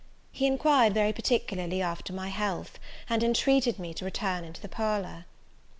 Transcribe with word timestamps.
He 0.31 0.47
enquired 0.47 0.95
very 0.95 1.13
particularly 1.13 1.79
after 1.79 2.11
my 2.11 2.29
health, 2.29 2.79
and 3.07 3.23
entreated 3.23 3.77
me 3.77 3.93
to 3.93 4.03
return 4.05 4.43
into 4.43 4.59
the 4.59 4.67
parlour. 4.67 5.25